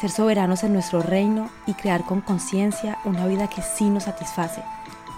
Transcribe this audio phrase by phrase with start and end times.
[0.00, 4.62] ser soberanos en nuestro reino y crear con conciencia una vida que sí nos satisface,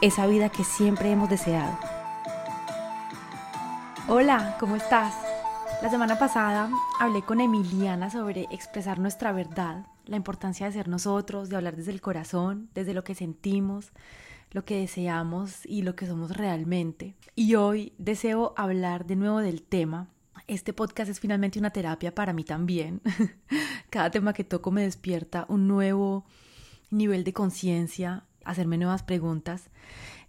[0.02, 1.78] esa vida que siempre hemos deseado.
[4.08, 5.14] Hola, ¿cómo estás?
[5.82, 11.48] La semana pasada hablé con Emiliana sobre expresar nuestra verdad, la importancia de ser nosotros,
[11.48, 13.92] de hablar desde el corazón, desde lo que sentimos,
[14.52, 17.16] lo que deseamos y lo que somos realmente.
[17.34, 20.08] Y hoy deseo hablar de nuevo del tema
[20.46, 23.00] este podcast es finalmente una terapia para mí también.
[23.90, 26.24] Cada tema que toco me despierta un nuevo
[26.90, 29.70] nivel de conciencia, hacerme nuevas preguntas.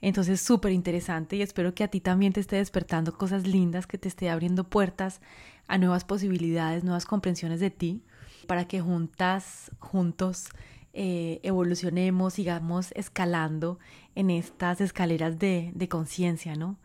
[0.01, 3.97] Entonces, súper interesante y espero que a ti también te esté despertando cosas lindas, que
[3.97, 5.21] te esté abriendo puertas
[5.67, 8.03] a nuevas posibilidades, nuevas comprensiones de ti,
[8.47, 10.49] para que juntas, juntos,
[10.93, 13.77] eh, evolucionemos, sigamos escalando
[14.15, 16.77] en estas escaleras de, de conciencia, ¿no?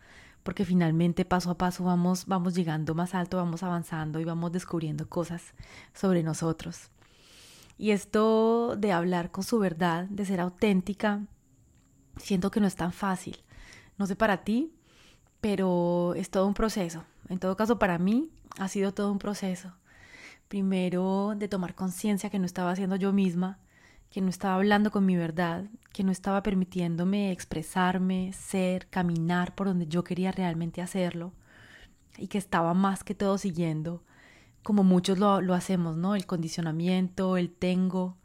[0.43, 5.09] Porque finalmente paso a paso vamos, vamos llegando más alto, vamos avanzando y vamos descubriendo
[5.09, 5.55] cosas
[5.95, 6.91] sobre nosotros.
[7.79, 11.21] Y esto de hablar con su verdad, de ser auténtica,
[12.17, 13.43] siento que no es tan fácil.
[13.99, 14.73] No sé para ti,
[15.41, 17.05] pero es todo un proceso.
[17.29, 19.73] En todo caso, para mí ha sido todo un proceso.
[20.49, 23.59] Primero de tomar conciencia que no estaba haciendo yo misma,
[24.13, 29.69] que no estaba hablando con mi verdad, que no estaba permitiéndome expresarme, ser, caminar por
[29.69, 31.33] donde yo quería realmente hacerlo
[32.19, 34.05] y que estaba más que todo siguiendo,
[34.63, 36.15] como muchos lo, hacemos, ¿no?
[36.15, 38.19] El condicionamiento, el tengo,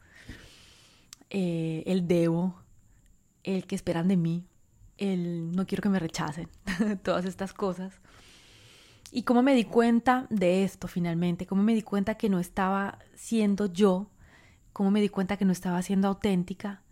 [1.30, 2.54] eh, el debo,
[3.42, 4.44] el que esperan de mí,
[4.98, 6.50] el no quiero que me rechacen,
[7.02, 7.94] todas estas cosas.
[9.10, 12.98] Y cómo me di cuenta de esto finalmente, cómo me di cuenta que no estaba
[13.14, 14.10] siendo yo
[14.78, 16.82] cómo me di cuenta que no estaba siendo auténtica,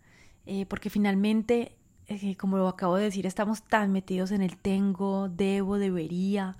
[0.45, 1.77] eh, porque finalmente,
[2.07, 6.57] eh, como lo acabo de decir, estamos tan metidos en el tengo, debo, debería,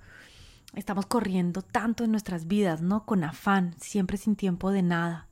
[0.74, 3.04] estamos corriendo tanto en nuestras vidas, ¿no?
[3.04, 5.28] Con afán, siempre sin tiempo de nada.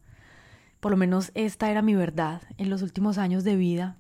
[0.80, 3.96] Por lo menos esta era mi verdad en los últimos años de vida.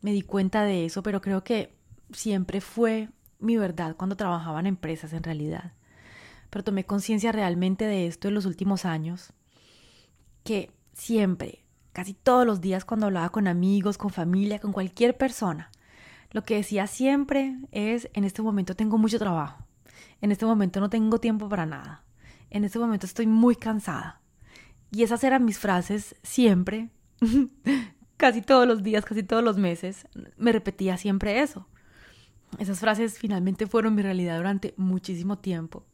[0.00, 1.76] Me di cuenta de eso, pero creo que
[2.10, 5.74] siempre fue mi verdad cuando trabajaba en empresas en realidad.
[6.48, 9.34] Pero tomé conciencia realmente de esto en los últimos años,
[10.42, 15.70] que siempre, casi todos los días cuando hablaba con amigos, con familia, con cualquier persona,
[16.30, 19.64] lo que decía siempre es, en este momento tengo mucho trabajo,
[20.20, 22.04] en este momento no tengo tiempo para nada,
[22.50, 24.20] en este momento estoy muy cansada.
[24.90, 26.90] Y esas eran mis frases siempre,
[28.16, 30.06] casi todos los días, casi todos los meses,
[30.36, 31.68] me repetía siempre eso.
[32.58, 35.84] Esas frases finalmente fueron mi realidad durante muchísimo tiempo.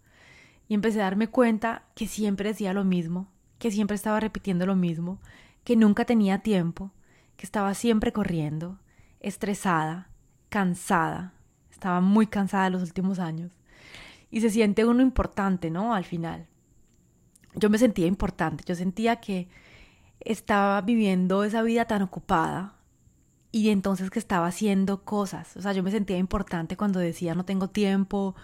[0.69, 3.34] Y empecé a darme cuenta que siempre decía lo mismo,
[3.65, 5.21] que siempre estaba repitiendo lo mismo,
[5.65, 6.91] que nunca tenía tiempo,
[7.39, 8.79] que estaba siempre corriendo,
[9.21, 10.11] estresada,
[10.51, 11.33] cansada,
[11.71, 13.53] estaba muy cansada los últimos años.
[14.31, 15.95] Y se siente uno importante, ¿no?
[15.95, 16.47] Al final.
[17.55, 19.49] Yo me sentía importante, yo sentía que
[20.21, 22.75] estaba viviendo esa vida tan ocupada
[23.51, 25.57] y entonces que estaba haciendo cosas.
[25.57, 28.35] O sea, yo me sentía importante cuando decía no tengo tiempo,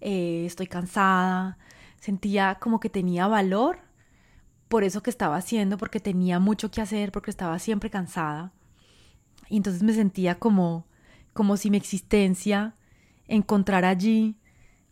[0.00, 1.58] eh, estoy cansada.
[1.98, 3.87] Sentía como que tenía valor
[4.68, 8.52] por eso que estaba haciendo, porque tenía mucho que hacer, porque estaba siempre cansada.
[9.48, 10.86] Y entonces me sentía como,
[11.32, 12.74] como si mi existencia
[13.26, 14.36] encontrara allí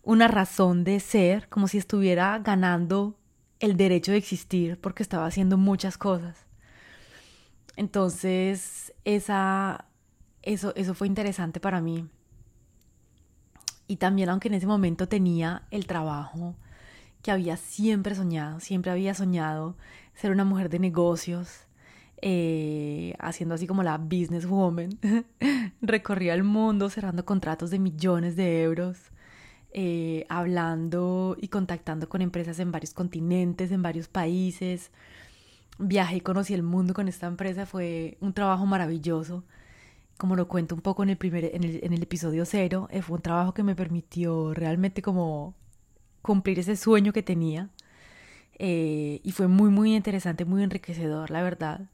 [0.03, 3.19] una razón de ser, como si estuviera ganando
[3.61, 6.47] el derecho de existir, porque estaba haciendo muchas cosas.
[7.77, 9.87] Entonces, esa,
[10.43, 12.09] eso, eso fue interesante para mí.
[13.89, 16.57] Y también, aunque en ese momento tenía el trabajo
[17.27, 19.77] que había siempre soñado, siempre había soñado
[20.15, 21.67] ser una mujer de negocios,
[22.23, 24.91] eh, haciendo así como la businesswoman,
[25.83, 29.11] recorría el mundo cerrando contratos de millones de euros,
[29.73, 34.93] eh, hablando y contactando con empresas en varios continentes, en varios países,
[35.79, 37.67] viajé y conocí el mundo con esta empresa.
[37.67, 39.43] Fue un trabajo maravilloso.
[40.17, 43.23] Como lo cuento un poco en el, primer, en el episodio cero, eh, fue un
[43.23, 45.57] trabajo que me permitió realmente como
[46.27, 47.71] cumplir ese sueño que tenía.
[48.59, 51.89] Eh, y fue muy, muy interesante, muy enriquecedor, la verdad.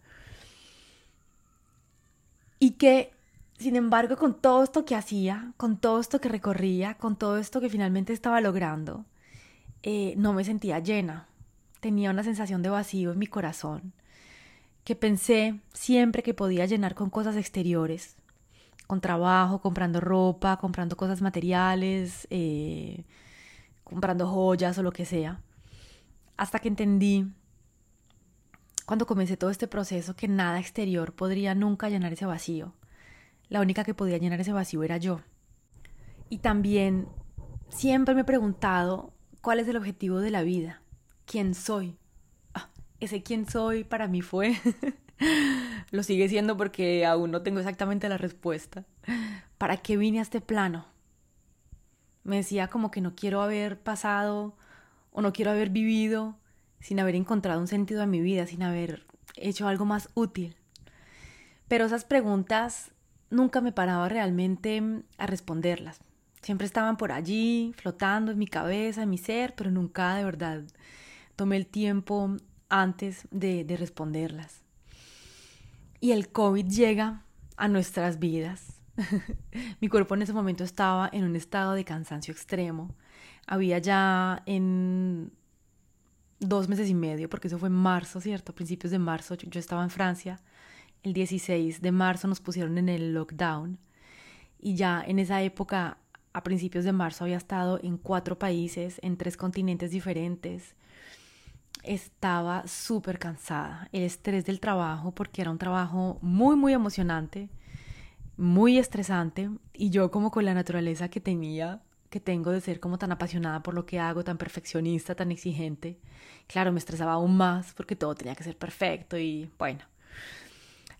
[2.58, 3.12] Y que,
[3.58, 7.60] sin embargo, con todo esto que hacía, con todo esto que recorría, con todo esto
[7.60, 9.04] que finalmente estaba logrando,
[9.82, 11.28] eh, no me sentía llena.
[11.80, 13.92] Tenía una sensación de vacío en mi corazón,
[14.84, 18.16] que pensé siempre que podía llenar con cosas exteriores,
[18.86, 23.04] con trabajo, comprando ropa, comprando cosas materiales, eh,
[23.92, 25.40] comprando joyas o lo que sea.
[26.36, 27.26] Hasta que entendí,
[28.86, 32.74] cuando comencé todo este proceso, que nada exterior podría nunca llenar ese vacío.
[33.48, 35.20] La única que podía llenar ese vacío era yo.
[36.30, 37.08] Y también
[37.68, 40.82] siempre me he preguntado cuál es el objetivo de la vida,
[41.26, 41.98] quién soy.
[42.54, 44.56] Ah, ese quién soy para mí fue,
[45.90, 48.84] lo sigue siendo porque aún no tengo exactamente la respuesta.
[49.58, 50.91] ¿Para qué vine a este plano?
[52.24, 54.54] Me decía como que no quiero haber pasado
[55.10, 56.36] o no quiero haber vivido
[56.80, 60.56] sin haber encontrado un sentido a mi vida, sin haber hecho algo más útil.
[61.68, 62.92] Pero esas preguntas
[63.30, 64.82] nunca me paraba realmente
[65.18, 66.00] a responderlas.
[66.42, 70.62] Siempre estaban por allí, flotando en mi cabeza, en mi ser, pero nunca de verdad
[71.36, 72.36] tomé el tiempo
[72.68, 74.62] antes de, de responderlas.
[76.00, 77.22] Y el COVID llega
[77.56, 78.81] a nuestras vidas.
[79.80, 82.94] mi cuerpo en ese momento estaba en un estado de cansancio extremo.
[83.46, 85.32] Había ya en
[86.38, 88.54] dos meses y medio, porque eso fue en marzo, ¿cierto?
[88.54, 90.40] Principios de marzo, yo, estaba en Francia,
[91.02, 93.78] el 16 de marzo nos pusieron en el lockdown.
[94.58, 95.98] Y ya en esa época,
[96.32, 100.76] a principios de marzo, había estado en cuatro países, en tres continentes diferentes.
[101.82, 107.50] Estaba súper cansada, el estrés del trabajo, porque era un trabajo muy, muy emocionante,
[108.36, 112.98] muy estresante, y yo como con la naturaleza que tenía, que tengo de ser como
[112.98, 115.98] tan apasionada por lo que hago, tan perfeccionista, tan exigente,
[116.46, 119.80] claro, me estresaba aún más porque todo tenía que ser perfecto y bueno.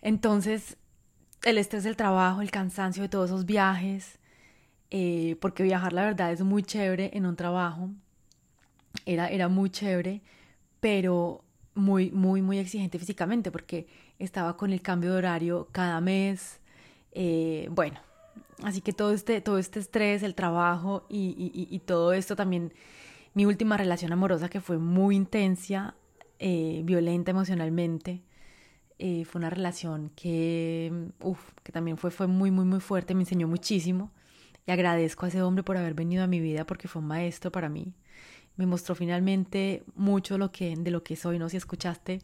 [0.00, 0.76] Entonces,
[1.44, 4.18] el estrés del trabajo, el cansancio de todos esos viajes,
[4.90, 7.90] eh, porque viajar la verdad es muy chévere en un trabajo,
[9.06, 10.22] era, era muy chévere,
[10.80, 11.44] pero
[11.74, 13.86] muy, muy, muy exigente físicamente porque
[14.18, 16.60] estaba con el cambio de horario cada mes,
[17.12, 18.00] eh, bueno,
[18.62, 22.72] Así que todo este, todo este estrés, el trabajo y, todo esto también,
[23.34, 25.96] mi última relación amorosa que fue muy intensa,
[26.38, 28.22] eh, violenta emocionalmente,
[28.98, 30.92] eh, fue una relación que,
[31.64, 34.12] que también fue, fue muy, muy, muy fuerte, me enseñó muchísimo
[34.66, 37.50] y agradezco a ese hombre por haber venido a mi vida porque fue un maestro
[37.50, 37.94] para mí.
[38.56, 41.48] Me mostró finalmente mucho lo que, de lo que soy, ¿no?
[41.48, 42.20] Si escuchaste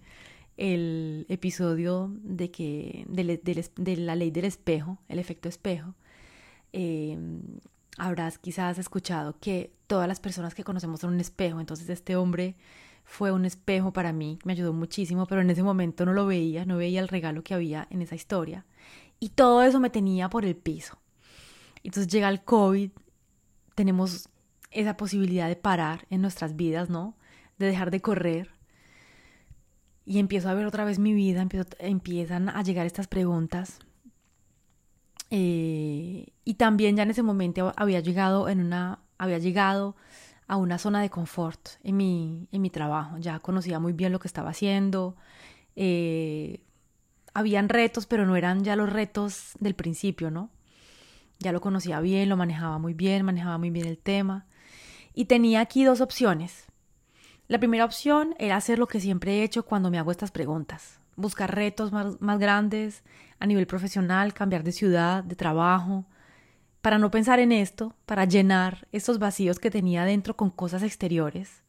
[0.58, 5.94] el episodio de, que, de la ley del espejo, el efecto espejo,
[6.72, 7.16] eh,
[7.96, 12.56] habrás quizás escuchado que todas las personas que conocemos son un espejo, entonces este hombre
[13.04, 16.66] fue un espejo para mí, me ayudó muchísimo, pero en ese momento no lo veía,
[16.66, 18.66] no veía el regalo que había en esa historia.
[19.20, 20.98] Y todo eso me tenía por el piso.
[21.82, 22.90] Entonces llega el COVID,
[23.74, 24.28] tenemos
[24.70, 27.16] esa posibilidad de parar en nuestras vidas, ¿no?
[27.58, 28.50] De dejar de correr.
[30.08, 31.46] Y empiezo a ver otra vez mi vida,
[31.78, 33.78] empiezan a llegar estas preguntas
[35.30, 39.96] eh, y también ya en ese momento había llegado en una, había llegado
[40.46, 43.18] a una zona de confort en mi, en mi trabajo.
[43.18, 45.16] Ya conocía muy bien lo que estaba haciendo.
[45.76, 46.60] Eh,
[47.34, 50.50] habían retos, pero no eran ya los retos del principio, ¿no?
[51.38, 54.46] Ya lo conocía bien, lo manejaba muy bien, manejaba muy bien el tema.
[55.14, 56.67] Y tenía aquí dos opciones.
[57.48, 61.00] La primera opción era hacer lo que siempre he hecho cuando me hago estas preguntas.
[61.16, 63.02] Buscar retos más, más grandes,
[63.40, 66.04] a nivel profesional, cambiar de ciudad, de trabajo,
[66.82, 71.62] para no pensar en esto, para llenar estos vacíos que tenía dentro con cosas exteriores.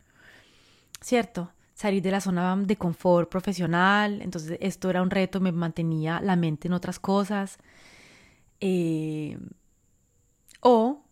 [1.00, 1.52] ¿Cierto?
[1.74, 6.36] Salir de la zona de confort profesional, entonces esto era un reto, me mantenía la
[6.36, 7.58] mente en otras cosas.
[8.60, 9.40] Eh,
[10.60, 11.04] o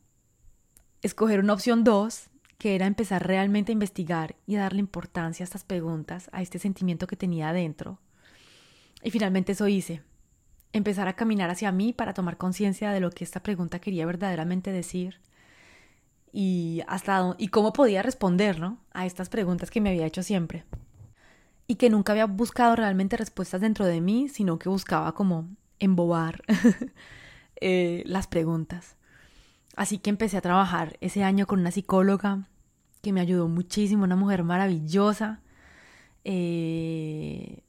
[1.01, 5.45] escoger una opción dos, que era empezar realmente a investigar y a darle importancia a
[5.45, 7.99] estas preguntas, a este sentimiento que tenía adentro.
[9.03, 10.01] Y finalmente eso hice
[10.73, 14.71] empezar a caminar hacia mí para tomar conciencia de lo que esta pregunta quería verdaderamente
[14.71, 15.19] decir
[16.31, 18.79] y hasta y cómo podía responder ¿no?
[18.93, 20.65] a estas preguntas que me había hecho siempre
[21.67, 25.47] y que nunca había buscado realmente respuestas dentro de mí sino que buscaba como
[25.79, 26.43] embobar
[27.61, 28.97] eh, las preguntas
[29.77, 32.49] así que empecé a trabajar ese año con una psicóloga
[33.01, 35.39] que me ayudó muchísimo una mujer maravillosa
[36.29, 37.63] eh,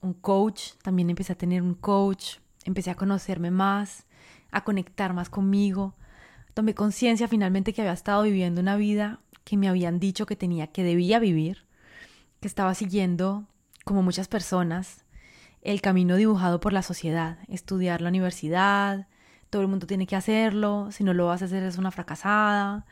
[0.00, 4.06] un coach, también empecé a tener un coach, empecé a conocerme más,
[4.50, 5.94] a conectar más conmigo.
[6.54, 10.68] Tomé conciencia finalmente que había estado viviendo una vida que me habían dicho que tenía,
[10.68, 11.66] que debía vivir,
[12.40, 13.46] que estaba siguiendo,
[13.84, 15.04] como muchas personas,
[15.60, 19.06] el camino dibujado por la sociedad, estudiar la universidad,
[19.50, 22.84] todo el mundo tiene que hacerlo, si no lo vas a hacer es una fracasada,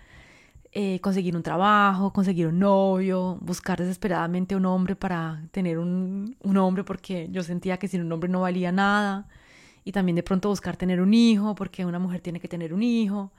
[0.73, 6.57] eh, conseguir un trabajo, conseguir un novio, buscar desesperadamente un hombre para tener un, un
[6.59, 9.27] hombre porque yo sentía que sin un hombre no valía nada,
[9.85, 12.83] y también de pronto buscar tener un hijo porque una mujer tiene que tener un
[12.83, 13.31] hijo.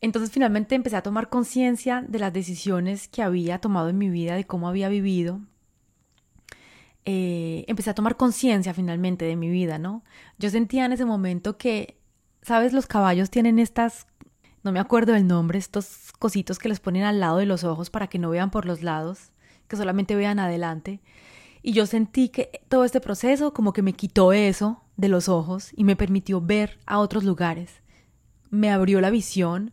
[0.00, 4.36] Entonces finalmente empecé a tomar conciencia de las decisiones que había tomado en mi vida,
[4.36, 5.40] de cómo había vivido,
[7.06, 10.04] eh, empecé a tomar conciencia finalmente de mi vida, ¿no?
[10.38, 11.98] Yo sentía en ese momento que,
[12.42, 12.72] ¿sabes?
[12.72, 14.06] Los caballos tienen estas,
[14.62, 17.90] no me acuerdo del nombre, estos cositos que les ponen al lado de los ojos
[17.90, 19.32] para que no vean por los lados,
[19.68, 21.02] que solamente vean adelante.
[21.62, 25.72] Y yo sentí que todo este proceso como que me quitó eso de los ojos
[25.74, 27.82] y me permitió ver a otros lugares.
[28.50, 29.72] Me abrió la visión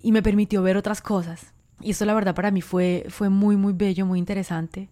[0.00, 1.54] y me permitió ver otras cosas.
[1.80, 4.90] Y eso la verdad para mí fue, fue muy, muy bello, muy interesante.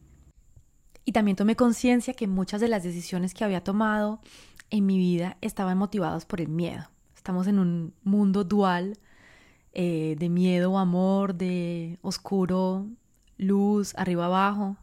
[1.04, 4.21] Y también tomé conciencia que muchas de las decisiones que había tomado
[4.71, 6.90] en mi vida estaban motivadas por el miedo.
[7.16, 8.99] Estamos en un mundo dual
[9.75, 12.87] eh, de miedo amor, de oscuro,
[13.37, 14.76] luz, arriba abajo.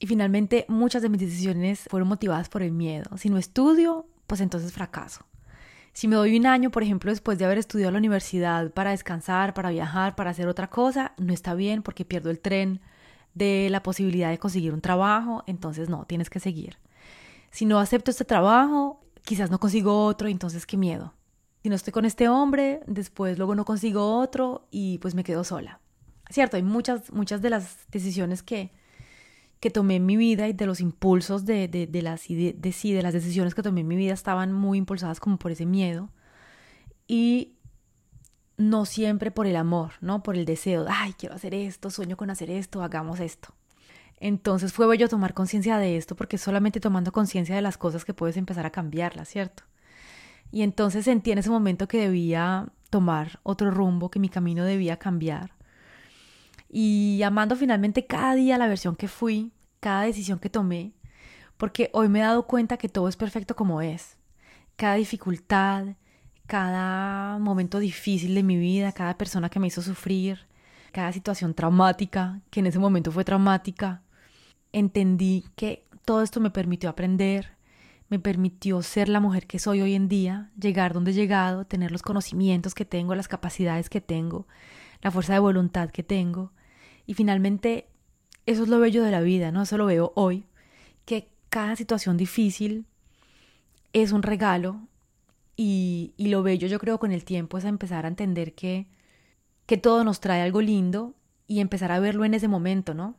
[0.00, 3.16] Y finalmente muchas de mis decisiones fueron motivadas por el miedo.
[3.16, 5.24] Si no estudio, pues entonces fracaso.
[5.92, 8.90] Si me doy un año, por ejemplo, después de haber estudiado en la universidad para
[8.90, 12.80] descansar, para viajar, para hacer otra cosa, no está bien porque pierdo el tren,
[13.38, 16.76] de la posibilidad de conseguir un trabajo, entonces no, tienes que seguir.
[17.50, 21.14] Si no acepto este trabajo, quizás no consigo otro, entonces qué miedo.
[21.62, 25.44] Si no estoy con este hombre, después luego no consigo otro y pues me quedo
[25.44, 25.80] sola.
[26.30, 28.70] Cierto, hay muchas, muchas de las decisiones que,
[29.60, 33.02] que tomé en mi vida y de los impulsos de, de, las, de, sí, de
[33.02, 36.10] las decisiones que tomé en mi vida estaban muy impulsadas como por ese miedo.
[37.06, 37.54] Y
[38.58, 40.22] no siempre por el amor, ¿no?
[40.22, 43.54] Por el deseo, ay, quiero hacer esto, sueño con hacer esto, hagamos esto.
[44.20, 48.14] Entonces fue bello tomar conciencia de esto porque solamente tomando conciencia de las cosas que
[48.14, 49.62] puedes empezar a cambiarlas, ¿cierto?
[50.50, 54.98] Y entonces sentí en ese momento que debía tomar otro rumbo, que mi camino debía
[54.98, 55.52] cambiar.
[56.68, 60.92] Y amando finalmente cada día la versión que fui, cada decisión que tomé,
[61.56, 64.16] porque hoy me he dado cuenta que todo es perfecto como es.
[64.76, 65.96] Cada dificultad,
[66.48, 70.46] cada momento difícil de mi vida, cada persona que me hizo sufrir,
[70.92, 74.02] cada situación traumática, que en ese momento fue traumática,
[74.72, 77.58] entendí que todo esto me permitió aprender,
[78.08, 81.92] me permitió ser la mujer que soy hoy en día, llegar donde he llegado, tener
[81.92, 84.46] los conocimientos que tengo, las capacidades que tengo,
[85.02, 86.52] la fuerza de voluntad que tengo.
[87.04, 87.88] Y finalmente,
[88.46, 89.60] eso es lo bello de la vida, ¿no?
[89.60, 90.46] Eso lo veo hoy,
[91.04, 92.86] que cada situación difícil
[93.92, 94.87] es un regalo,
[95.60, 98.86] y, lo bello yo creo con el tiempo es empezar a entender que,
[99.66, 101.16] que todo nos trae algo lindo
[101.48, 103.16] y empezar a verlo en ese momento, ¿no?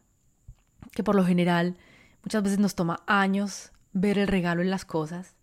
[0.94, 1.76] Que por lo general
[2.24, 5.36] muchas veces nos toma años ver el regalo en las cosas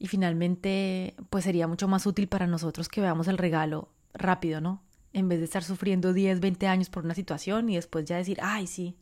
[0.00, 4.82] y finalmente pues sería mucho más útil para nosotros que veamos el regalo rápido, ¿no?
[5.12, 8.38] En vez de estar sufriendo 10, 20 años por una situación y después ya decir,
[8.42, 8.96] ay, sí,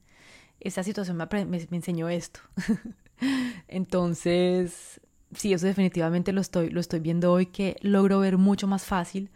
[0.61, 2.41] esa situación me, me enseñó esto.
[3.69, 5.01] Entonces,
[5.35, 9.31] sí, eso definitivamente lo estoy, lo estoy viendo hoy, que logro ver mucho más fácil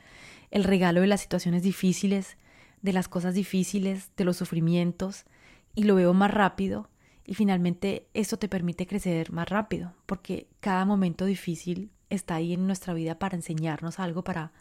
[0.50, 2.36] el regalo de las situaciones difíciles,
[2.82, 5.24] de las cosas difíciles, de los sufrimientos,
[5.74, 6.88] y lo veo más rápido,
[7.26, 12.66] y finalmente eso te permite crecer más rápido, porque cada momento difícil está ahí en
[12.66, 14.52] nuestra vida para enseñarnos algo, para,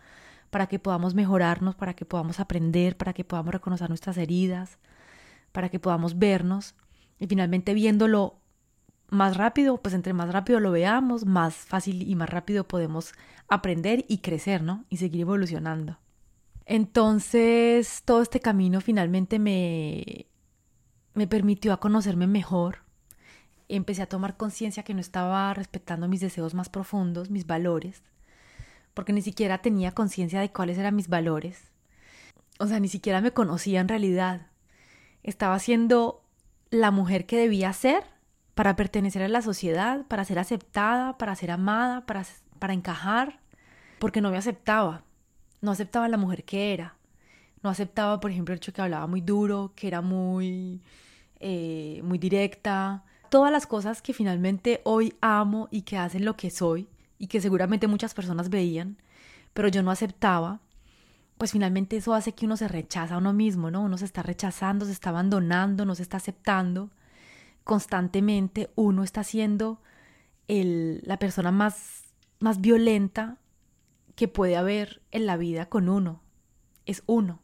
[0.50, 4.80] para que podamos mejorarnos, para que podamos aprender, para que podamos reconocer nuestras heridas,
[5.52, 6.76] para que podamos vernos,
[7.20, 8.40] y finalmente viéndolo
[9.14, 13.14] más rápido, pues entre más rápido lo veamos, más fácil y más rápido podemos
[13.48, 14.86] aprender y crecer, ¿no?
[14.90, 16.00] Y seguir evolucionando.
[16.66, 20.28] Entonces, todo este camino finalmente me,
[21.14, 22.80] me permitió a conocerme mejor.
[23.70, 28.04] Empecé a tomar conciencia que no estaba respetando mis deseos más profundos, mis valores,
[28.94, 31.72] porque ni siquiera tenía conciencia de cuáles eran mis valores.
[32.60, 34.48] O sea, ni siquiera me conocía en realidad.
[35.24, 36.24] Estaba siendo
[36.70, 38.04] la mujer que debía ser
[38.56, 42.24] para pertenecer a la sociedad, para ser aceptada, para ser amada, para,
[42.60, 43.40] para encajar,
[44.00, 45.04] porque no me aceptaba.
[45.62, 46.96] No aceptaba la mujer que era.
[47.64, 50.82] No aceptaba, por ejemplo, el hecho que hablaba muy duro, que era muy,
[51.40, 53.04] eh, muy directa.
[53.30, 57.42] Todas las cosas que finalmente hoy amo y que hacen lo que soy y que
[57.42, 58.98] seguramente muchas personas veían,
[59.54, 60.60] pero yo no aceptaba,
[61.38, 63.82] pues finalmente eso hace que uno se rechaza a uno mismo, ¿no?
[63.82, 66.92] Uno se está rechazando, se está abandonando, no se está aceptando
[67.64, 69.82] constantemente uno está siendo
[70.48, 72.04] el, la persona más,
[72.40, 73.38] más violenta
[74.16, 76.22] que puede haber en la vida con uno.
[76.86, 77.40] Es uno.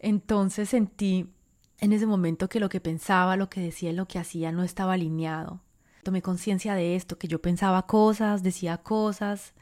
[0.00, 1.30] Entonces sentí
[1.78, 4.62] en ese momento que lo que pensaba, lo que decía y lo que hacía no
[4.62, 5.60] estaba alineado.
[6.02, 9.54] Tomé conciencia de esto, que yo pensaba cosas, decía cosas,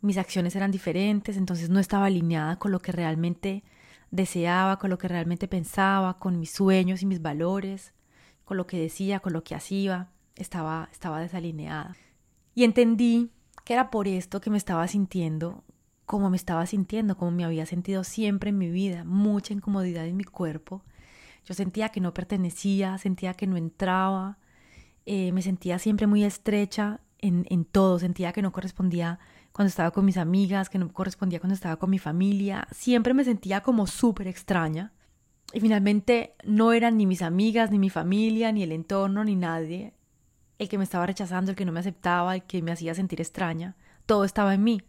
[0.00, 3.64] mis acciones eran diferentes, entonces no estaba alineada con lo que realmente
[4.10, 7.92] deseaba, con lo que realmente pensaba, con mis sueños y mis valores,
[8.52, 11.96] con lo que decía, con lo que hacía, estaba, estaba desalineada.
[12.54, 13.30] Y entendí
[13.64, 15.64] que era por esto que me estaba sintiendo
[16.04, 20.18] como me estaba sintiendo, como me había sentido siempre en mi vida, mucha incomodidad en
[20.18, 20.82] mi cuerpo.
[21.46, 24.36] Yo sentía que no pertenecía, sentía que no entraba,
[25.06, 29.20] eh, me sentía siempre muy estrecha en, en todo, sentía que no correspondía
[29.52, 33.24] cuando estaba con mis amigas, que no correspondía cuando estaba con mi familia, siempre me
[33.24, 34.92] sentía como súper extraña.
[35.52, 39.92] Y finalmente no eran ni mis amigas, ni mi familia, ni el entorno, ni nadie
[40.62, 43.20] el que me estaba rechazando, el que no me aceptaba, el que me hacía sentir
[43.20, 43.76] extraña.
[44.06, 44.82] Todo estaba en mí.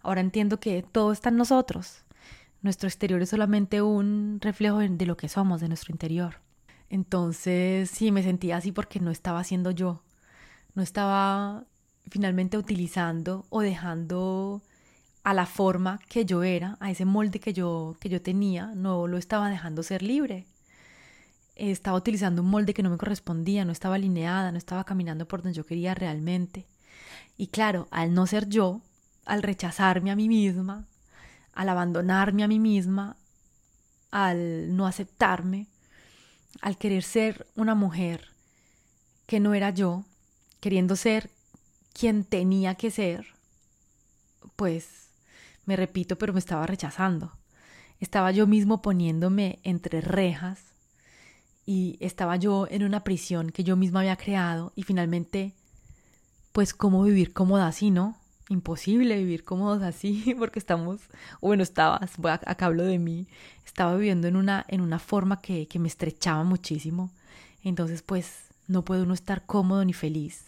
[0.00, 2.04] Ahora entiendo que todo está en nosotros.
[2.62, 6.36] Nuestro exterior es solamente un reflejo de lo que somos, de nuestro interior.
[6.88, 10.02] Entonces, sí, me sentía así porque no estaba siendo yo.
[10.74, 11.64] No estaba
[12.08, 14.62] finalmente utilizando o dejando
[15.24, 19.06] a la forma que yo era, a ese molde que yo, que yo tenía, no
[19.06, 20.46] lo estaba dejando ser libre.
[21.54, 25.42] Estaba utilizando un molde que no me correspondía, no estaba alineada, no estaba caminando por
[25.42, 26.66] donde yo quería realmente.
[27.36, 28.80] Y claro, al no ser yo,
[29.24, 30.86] al rechazarme a mí misma,
[31.54, 33.16] al abandonarme a mí misma,
[34.10, 35.68] al no aceptarme,
[36.60, 38.28] al querer ser una mujer
[39.26, 40.04] que no era yo,
[40.60, 41.30] queriendo ser
[41.92, 43.26] quien tenía que ser,
[44.56, 45.01] pues
[45.64, 47.32] me repito, pero me estaba rechazando.
[48.00, 50.60] Estaba yo mismo poniéndome entre rejas
[51.64, 55.54] y estaba yo en una prisión que yo misma había creado y finalmente,
[56.52, 58.16] pues, ¿cómo vivir cómoda así, no?
[58.48, 61.00] Imposible vivir cómodos así porque estamos,
[61.40, 62.10] bueno, estabas,
[62.46, 63.28] acá hablo de mí,
[63.64, 67.10] estaba viviendo en una, en una forma que, que me estrechaba muchísimo.
[67.62, 70.46] Entonces, pues, no puede uno estar cómodo ni feliz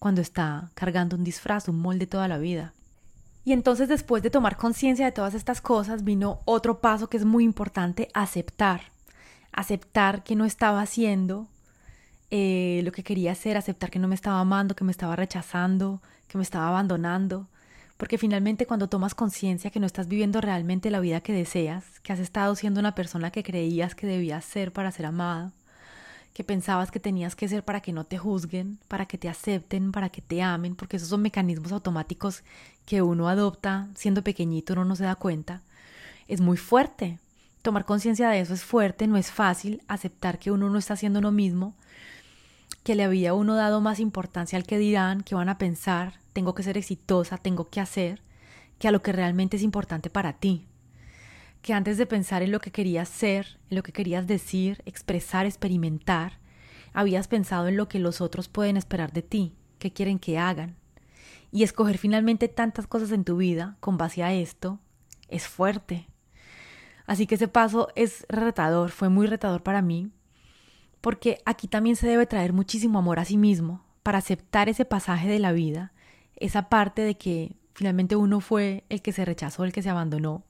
[0.00, 2.72] cuando está cargando un disfraz, un molde toda la vida.
[3.50, 7.24] Y entonces después de tomar conciencia de todas estas cosas vino otro paso que es
[7.24, 8.92] muy importante, aceptar.
[9.50, 11.48] Aceptar que no estaba haciendo
[12.30, 16.00] eh, lo que quería hacer, aceptar que no me estaba amando, que me estaba rechazando,
[16.28, 17.48] que me estaba abandonando.
[17.96, 22.12] Porque finalmente cuando tomas conciencia que no estás viviendo realmente la vida que deseas, que
[22.12, 25.50] has estado siendo una persona que creías que debías ser para ser amada,
[26.32, 29.92] que pensabas que tenías que ser para que no te juzguen, para que te acepten,
[29.92, 32.42] para que te amen, porque esos son mecanismos automáticos
[32.86, 35.62] que uno adopta siendo pequeñito, uno no se da cuenta,
[36.28, 37.18] es muy fuerte.
[37.62, 41.18] Tomar conciencia de eso es fuerte, no es fácil aceptar que uno no está haciendo
[41.18, 41.74] uno mismo,
[42.84, 46.54] que le había uno dado más importancia al que dirán, que van a pensar, tengo
[46.54, 48.22] que ser exitosa, tengo que hacer,
[48.78, 50.69] que a lo que realmente es importante para ti
[51.62, 55.46] que antes de pensar en lo que querías ser, en lo que querías decir, expresar,
[55.46, 56.38] experimentar,
[56.92, 60.76] habías pensado en lo que los otros pueden esperar de ti, qué quieren que hagan.
[61.52, 64.78] Y escoger finalmente tantas cosas en tu vida con base a esto
[65.28, 66.08] es fuerte.
[67.06, 70.10] Así que ese paso es retador, fue muy retador para mí,
[71.00, 75.28] porque aquí también se debe traer muchísimo amor a sí mismo para aceptar ese pasaje
[75.28, 75.92] de la vida,
[76.36, 80.44] esa parte de que finalmente uno fue el que se rechazó, el que se abandonó,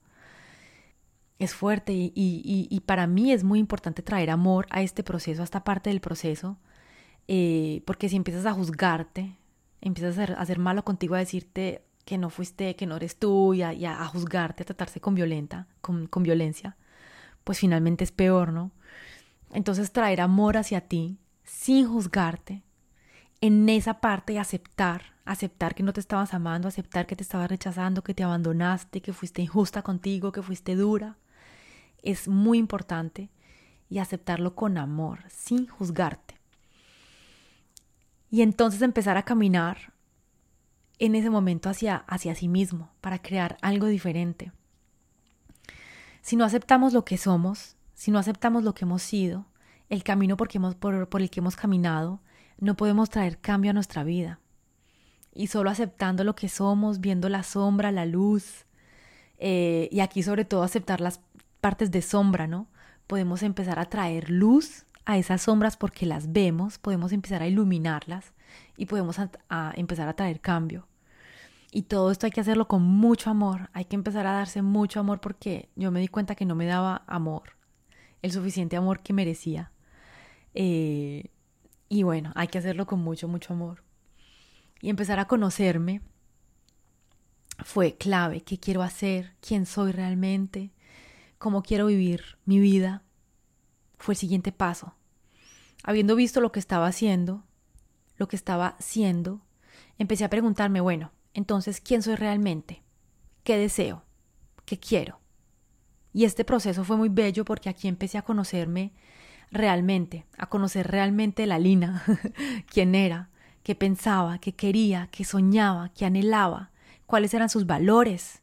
[1.41, 5.65] es fuerte y, para mí es muy importante traer amor a este proceso, a esta
[5.65, 6.59] parte del proceso,
[7.29, 9.39] eh, porque si empiezas a juzgarte,
[9.81, 13.63] empiezas a hacer, malo contigo, a decirte que no fuiste, que no eres tú y
[13.63, 16.77] a, juzgarte, a tratarse con, violenta, con, con violencia,
[17.43, 18.71] pues finalmente es peor, ¿no?
[19.51, 22.63] Entonces traer amor hacia ti sin juzgarte
[23.41, 27.49] en esa parte y aceptar, aceptar que no te estabas amando, aceptar que te estabas
[27.49, 31.17] rechazando, que te abandonaste, que fuiste injusta contigo, que fuiste dura,
[32.03, 33.31] es muy importante
[33.89, 36.41] y aceptarlo con amor, sin juzgarte.
[38.31, 39.93] Y entonces empezar a caminar
[40.99, 44.53] en ese momento hacia, hacia sí mismo, para crear algo diferente.
[46.23, 49.47] Si no aceptamos lo que somos, si no aceptamos lo que hemos sido,
[49.89, 50.49] el camino por,
[51.09, 52.21] por el que hemos caminado,
[52.59, 54.39] no podemos traer cambio a nuestra vida.
[55.33, 58.67] Y solo aceptando lo que somos, viendo la sombra, la luz,
[59.43, 61.21] eh, y aquí sobre todo aceptar las
[61.61, 62.69] partes de sombra, ¿no?
[63.07, 68.33] Podemos empezar a traer luz a esas sombras porque las vemos, podemos empezar a iluminarlas
[68.77, 69.17] y podemos
[69.75, 70.87] empezar a traer cambio.
[71.73, 75.01] Y todo esto hay que hacerlo con mucho amor, hay que empezar a darse mucho
[75.01, 77.57] amor porque yo me di cuenta que no me daba amor,
[78.23, 79.73] el suficiente amor que merecía.
[80.55, 81.31] Eh,
[81.89, 83.83] Y bueno, hay que hacerlo con mucho, mucho amor.
[84.81, 86.03] Y empezar a conocerme
[87.65, 88.43] fue clave.
[88.43, 89.35] ¿Qué quiero hacer?
[89.41, 90.73] ¿Quién soy realmente?
[91.41, 93.03] ¿Cómo quiero vivir mi vida?
[93.97, 94.95] Fue el siguiente paso.
[95.83, 97.45] Habiendo visto lo que estaba haciendo,
[98.19, 99.41] lo que estaba siendo,
[99.97, 102.83] empecé a preguntarme, bueno, entonces, ¿quién soy realmente?
[103.43, 104.05] ¿Qué deseo?
[104.67, 105.19] ¿Qué quiero?
[106.13, 108.93] Y este proceso fue muy bello porque aquí empecé a conocerme
[109.51, 112.05] realmente, a conocer realmente la Lina,
[112.71, 113.31] quién era,
[113.63, 116.71] qué pensaba, qué quería, qué soñaba, qué anhelaba,
[117.07, 118.40] cuáles eran sus valores.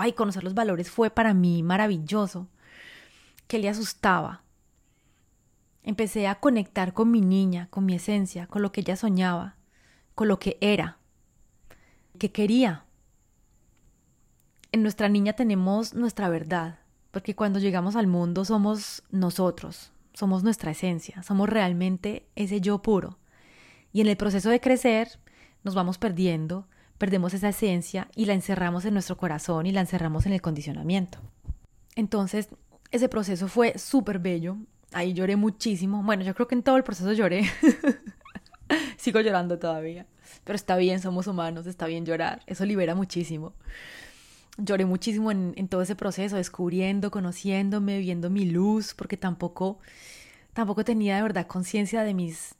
[0.00, 2.48] Ay, conocer los valores fue para mí maravilloso.
[3.46, 4.42] ¿Qué le asustaba?
[5.82, 9.56] Empecé a conectar con mi niña, con mi esencia, con lo que ella soñaba,
[10.14, 10.98] con lo que era,
[12.18, 12.84] que quería.
[14.72, 16.80] En nuestra niña tenemos nuestra verdad,
[17.12, 23.18] porque cuando llegamos al mundo somos nosotros, somos nuestra esencia, somos realmente ese yo puro.
[23.92, 25.20] Y en el proceso de crecer
[25.62, 26.66] nos vamos perdiendo,
[26.98, 31.18] perdemos esa esencia y la encerramos en nuestro corazón y la encerramos en el condicionamiento.
[31.94, 32.48] Entonces,
[32.90, 34.56] ese proceso fue súper bello.
[34.92, 36.02] Ahí lloré muchísimo.
[36.02, 37.44] Bueno, yo creo que en todo el proceso lloré.
[38.96, 40.06] Sigo llorando todavía.
[40.44, 42.42] Pero está bien, somos humanos, está bien llorar.
[42.46, 43.54] Eso libera muchísimo
[44.58, 49.78] lloré muchísimo en, todo ese proceso, descubriendo, conociéndome, viendo mi luz, porque tampoco,
[50.52, 52.55] tampoco tenía de verdad conciencia de mis,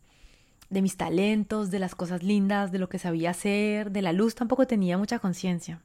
[0.71, 4.35] de mis talentos, de las cosas lindas, de lo que sabía hacer, de la luz
[4.35, 5.81] tampoco tenía mucha conciencia.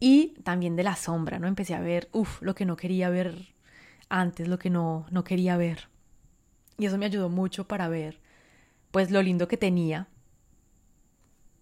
[0.00, 1.48] Y también de la sombra, ¿no?
[1.48, 3.54] Empecé a ver, uff, lo que no quería ver
[4.08, 5.88] antes, lo que no, no quería ver.
[6.78, 8.20] Y eso me ayudó mucho para ver,
[8.90, 10.08] pues, lo lindo que tenía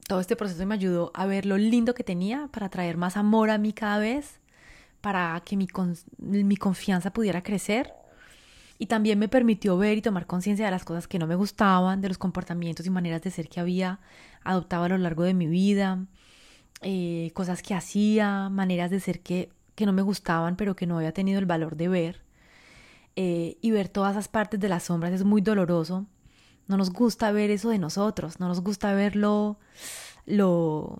[0.07, 3.51] todo este proceso me ayudó a ver lo lindo que tenía para traer más amor
[3.51, 4.39] a mí cada vez,
[5.01, 5.67] para que mi,
[6.19, 7.93] mi confianza pudiera crecer.
[8.79, 12.01] Y también me permitió ver y tomar conciencia de las cosas que no me gustaban,
[12.01, 14.01] de los comportamientos y maneras de ser que había
[14.45, 16.07] adoptado a lo largo de mi vida,
[16.83, 20.99] eh, cosas que hacía, maneras de ser que, que no me gustaban, pero que no
[20.99, 22.23] había tenido el valor de ver.
[23.17, 26.07] Eh, y ver todas esas partes de las sombras es muy doloroso
[26.69, 29.59] no nos gusta ver eso de nosotros, no nos gusta verlo,
[30.25, 30.99] lo...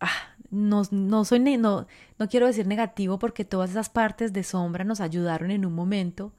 [0.00, 1.86] Ah, no, no, soy no,
[2.18, 6.32] no quiero decir negativo porque todas esas partes de sombra nos ayudaron en un momento,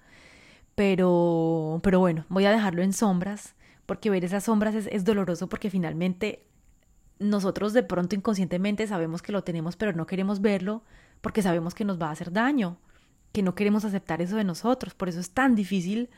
[0.79, 3.53] pero, pero bueno, voy a dejarlo en sombras
[3.85, 6.45] porque ver esas sombras es, doloroso porque finalmente
[7.19, 10.85] nosotros de pronto inconscientemente sabemos que lo tenemos pero no queremos verlo
[11.19, 12.77] porque sabemos que nos va a hacer daño,
[13.33, 16.09] que no queremos aceptar eso de nosotros, por eso es tan difícil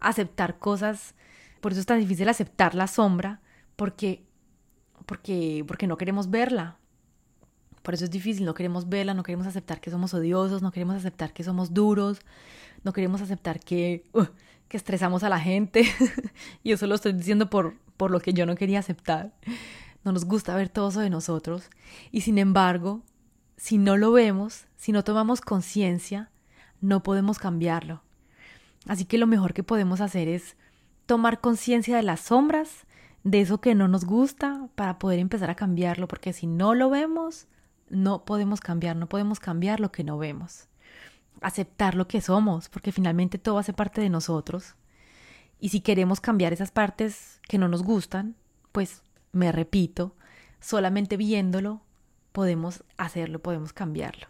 [0.00, 1.14] aceptar cosas
[1.62, 3.40] por eso es tan difícil aceptar la sombra,
[3.74, 4.26] porque,
[5.06, 6.76] porque, porque no queremos verla.
[7.82, 10.96] Por eso es difícil, no queremos verla, no queremos aceptar que somos odiosos, no queremos
[10.96, 12.20] aceptar que somos duros,
[12.84, 14.24] no queremos aceptar que, uh,
[14.68, 15.84] que estresamos a la gente.
[16.62, 19.32] y eso lo estoy diciendo por, por lo que yo no quería aceptar.
[20.04, 21.70] No nos gusta ver todo eso de nosotros.
[22.10, 23.02] Y sin embargo,
[23.56, 26.30] si no lo vemos, si no tomamos conciencia,
[26.80, 28.02] no podemos cambiarlo.
[28.86, 30.56] Así que lo mejor que podemos hacer es
[31.06, 32.86] tomar conciencia de las sombras,
[33.24, 36.88] de eso que no nos gusta, para poder empezar a cambiarlo, porque si no lo
[36.88, 37.46] vemos,
[37.90, 40.68] no podemos cambiar, no podemos cambiar lo que no vemos.
[41.42, 44.74] Aceptar lo que somos, porque finalmente todo hace parte de nosotros.
[45.58, 48.36] Y si queremos cambiar esas partes que no nos gustan,
[48.72, 50.14] pues me repito,
[50.60, 51.82] solamente viéndolo
[52.32, 54.26] podemos hacerlo, podemos cambiarlo.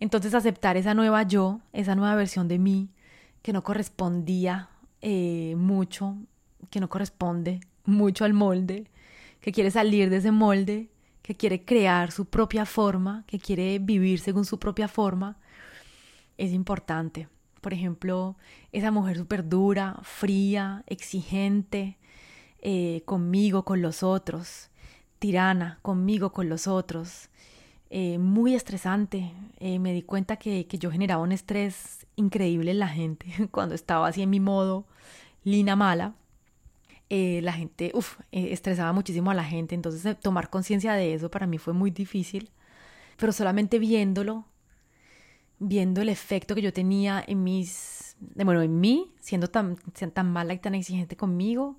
[0.00, 2.90] Entonces aceptar esa nueva yo, esa nueva versión de mí
[3.42, 4.68] que no correspondía
[5.00, 6.16] eh, mucho,
[6.70, 8.90] que no corresponde mucho al molde,
[9.40, 10.88] que quiere salir de ese molde,
[11.28, 15.36] que quiere crear su propia forma, que quiere vivir según su propia forma,
[16.38, 17.28] es importante.
[17.60, 18.38] Por ejemplo,
[18.72, 21.98] esa mujer súper dura, fría, exigente,
[22.62, 24.70] eh, conmigo, con los otros,
[25.18, 27.28] tirana, conmigo, con los otros,
[27.90, 29.30] eh, muy estresante.
[29.60, 34.08] me di cuenta que, que, yo generaba un estrés increíble en la gente cuando estaba
[34.08, 34.86] así en mi modo
[35.44, 36.14] lina mala.
[37.10, 41.14] Eh, la gente, uff, eh, estresaba muchísimo a la gente, entonces eh, tomar conciencia de
[41.14, 42.50] eso para mí fue muy difícil,
[43.16, 44.44] pero solamente viéndolo,
[45.58, 49.76] viendo el efecto que yo tenía en mis, bueno, en mí, siendo tan,
[50.12, 51.78] tan mala y tan exigente conmigo,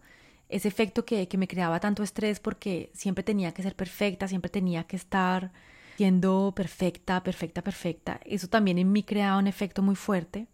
[0.49, 4.49] ese efecto que, que me creaba tanto estrés porque siempre tenía que ser perfecta, siempre
[4.49, 5.51] tenía que estar
[5.97, 10.47] siendo perfecta, perfecta, perfecta, eso también en mí creaba un efecto muy fuerte.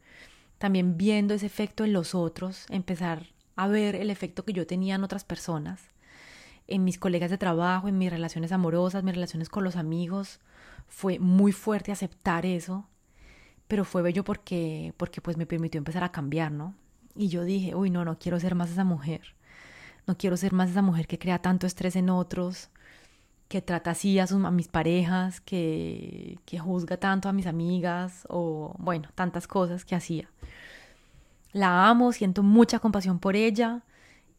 [0.57, 4.95] También viendo ese efecto en los otros, empezar a ver el efecto que yo tenía
[4.95, 5.81] en otras personas,
[6.67, 10.39] en mis colegas de trabajo, en mis relaciones amorosas, mis relaciones con los amigos,
[10.87, 12.87] fue muy fuerte aceptar eso,
[13.67, 16.75] pero fue bello porque, porque pues me permitió empezar a cambiar, ¿no?
[17.15, 19.35] Y yo dije, uy, no, no quiero ser más esa mujer.
[20.07, 22.69] No quiero ser más esa mujer que crea tanto estrés en otros,
[23.47, 28.25] que trata así a, sus, a mis parejas, que, que juzga tanto a mis amigas
[28.29, 30.29] o, bueno, tantas cosas que hacía.
[31.55, 33.83] La amo, siento mucha compasión por ella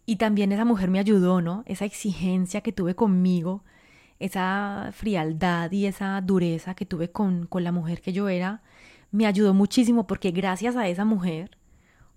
[0.05, 1.63] y también esa mujer me ayudó, ¿no?
[1.65, 3.65] Esa exigencia que tuve conmigo,
[4.19, 8.61] esa frialdad y esa dureza que tuve con, con la mujer que yo era,
[9.13, 11.57] me ayudó muchísimo porque gracias a esa mujer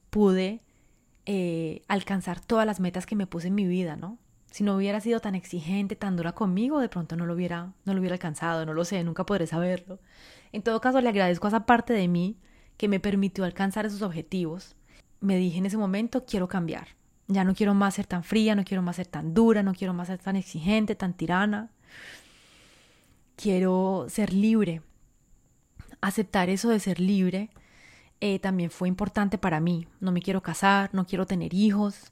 [0.09, 0.59] pude
[1.25, 4.17] eh, alcanzar todas las metas que me puse en mi vida, ¿no?
[4.51, 7.93] Si no hubiera sido tan exigente, tan dura conmigo, de pronto no lo hubiera, no
[7.93, 10.01] lo hubiera alcanzado, no lo sé, nunca podré saberlo.
[10.51, 12.35] En todo caso, le agradezco a esa parte de mí
[12.75, 14.75] que me permitió alcanzar esos objetivos.
[15.21, 16.89] Me dije en ese momento, quiero cambiar.
[17.27, 19.93] Ya no quiero más ser tan fría, no quiero más ser tan dura, no quiero
[19.93, 21.69] más ser tan exigente, tan tirana.
[23.35, 24.81] Quiero ser libre.
[26.01, 27.49] Aceptar eso de ser libre
[28.21, 29.87] eh, también fue importante para mí.
[29.99, 32.11] No me quiero casar, no quiero tener hijos.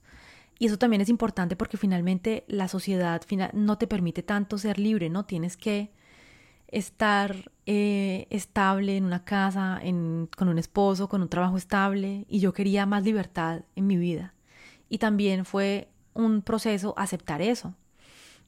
[0.60, 3.22] Y eso también es importante porque finalmente la sociedad
[3.54, 5.26] no te permite tanto ser libre, ¿no?
[5.26, 5.92] Tienes que
[6.68, 9.82] estar eh, estable en una casa,
[10.36, 12.26] con un esposo, con un trabajo estable.
[12.30, 14.34] Y yo quería más libertad en mi vida.
[14.90, 17.74] Y también fue un proceso aceptar eso.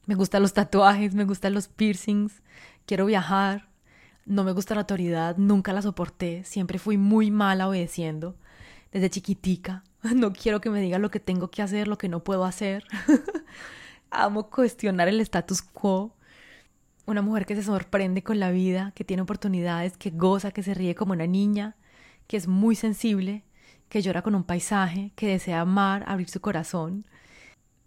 [0.06, 2.42] Me gustan los tatuajes, me gustan los piercings,
[2.86, 3.68] quiero viajar,
[4.26, 8.36] no me gusta la autoridad, nunca la soporté, siempre fui muy mala obedeciendo,
[8.92, 9.84] desde chiquitica.
[10.14, 12.84] No quiero que me digan lo que tengo que hacer, lo que no puedo hacer.
[14.10, 16.16] Amo cuestionar el status quo.
[17.06, 20.74] Una mujer que se sorprende con la vida, que tiene oportunidades, que goza, que se
[20.74, 21.76] ríe como una niña,
[22.26, 23.44] que es muy sensible,
[23.88, 27.06] que llora con un paisaje, que desea amar, abrir su corazón.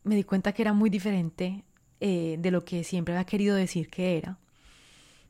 [0.04, 1.64] Me di cuenta que era muy diferente
[2.02, 4.38] eh, de lo que siempre había querido decir que era.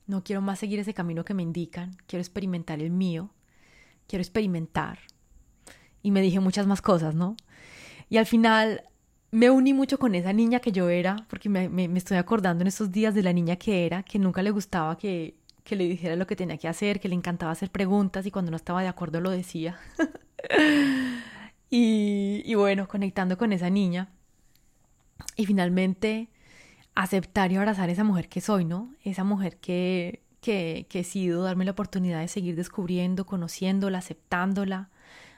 [0.08, 3.30] No quiero más seguir ese camino que me indican, quiero experimentar el mío,
[4.08, 5.00] quiero experimentar.
[6.02, 7.38] Y me dije muchas más cosas, ¿no?
[8.10, 8.84] Y al final
[9.34, 12.92] me uní mucho con esa niña que yo era, porque me, estoy acordando en estos
[12.92, 16.28] días de la niña que era, que nunca le gustaba que, que le dijera lo
[16.28, 19.22] que tenía que hacer, que le encantaba hacer preguntas y cuando no estaba de acuerdo
[19.22, 19.80] lo decía.
[21.72, 24.10] y, y bueno, conectando con esa niña.
[25.36, 26.30] Y finalmente
[26.94, 28.94] aceptar y abrazar esa mujer que soy, ¿no?
[29.04, 34.92] Esa mujer que, que, que he sido, darme la oportunidad de seguir descubriendo, conociéndola, aceptándola,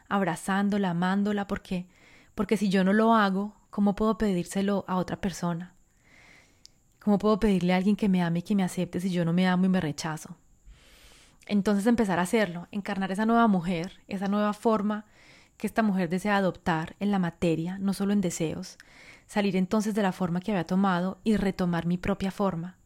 [0.09, 1.85] abrazándola, amándola, porque,
[2.35, 5.73] porque si yo no lo hago, ¿cómo puedo pedírselo a otra persona?
[7.01, 9.33] ¿Cómo puedo pedirle a alguien que me ame y que me acepte si yo no
[9.33, 10.37] me amo y me rechazo?
[11.45, 15.03] Entonces empezar a hacerlo, encarnar esa nueva mujer, esa nueva forma
[15.57, 18.77] que esta mujer desea adoptar en la materia, no solo en deseos,
[19.27, 22.77] salir entonces de la forma que había tomado y retomar mi propia forma.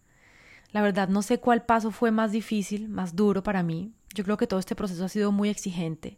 [0.71, 3.93] La verdad no sé cuál paso fue más difícil, más duro para mí.
[4.15, 6.17] Yo creo que todo este proceso ha sido muy exigente.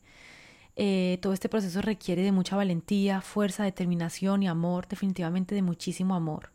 [0.83, 6.15] Eh, todo este proceso requiere de mucha valentía, fuerza, determinación y amor, definitivamente de muchísimo
[6.15, 6.49] amor.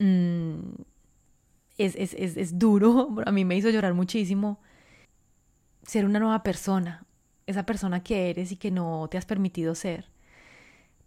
[0.00, 0.72] Mm,
[1.78, 4.58] es, es, es, es duro, a mí me hizo llorar muchísimo
[5.84, 7.06] ser una nueva persona,
[7.46, 10.06] esa persona que eres y que no te has permitido ser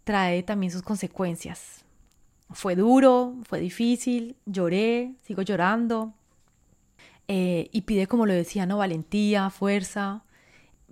[0.04, 1.84] trae también sus consecuencias.
[2.50, 6.14] Fue duro, fue difícil, lloré, sigo llorando.
[7.28, 8.78] Eh, y pide, como lo decía, ¿no?
[8.78, 10.24] Valentía, fuerza,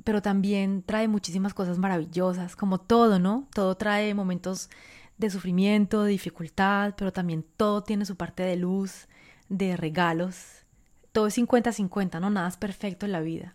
[0.09, 3.47] pero también trae muchísimas cosas maravillosas, como todo, ¿no?
[3.53, 4.71] Todo trae momentos
[5.19, 9.07] de sufrimiento, de dificultad, pero también todo tiene su parte de luz,
[9.51, 10.65] de regalos.
[11.13, 12.31] Todo es 50-50, ¿no?
[12.31, 13.55] Nada es perfecto en la vida.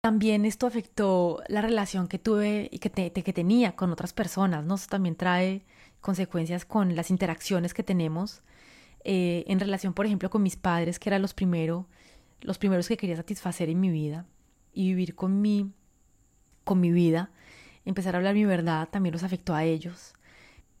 [0.00, 4.78] También esto afectó la relación que tuve y que, que tenía con otras personas, ¿no?
[4.88, 5.66] también trae
[6.00, 8.40] consecuencias con las interacciones que tenemos
[9.04, 11.86] eh, en relación, por ejemplo, con mis padres, que eran los, primero,
[12.44, 14.24] los primeros que quería satisfacer en mi vida
[14.72, 15.72] y vivir con mi,
[16.62, 17.32] con mi vida,
[17.84, 20.14] empezar a hablar mi verdad, también los afectó a ellos,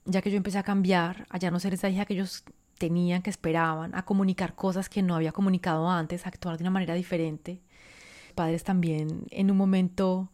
[0.04, 2.44] ya que yo empecé a cambiar, a ya no ser esa hija que ellos
[2.78, 6.70] tenían, que esperaban, a comunicar cosas que no había comunicado antes, a actuar de una
[6.70, 7.60] manera diferente
[8.34, 10.28] padres también en un momento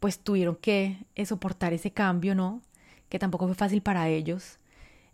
[0.00, 2.60] pues tuvieron que eh, soportar ese cambio, ¿no?
[3.08, 4.58] Que tampoco fue fácil para ellos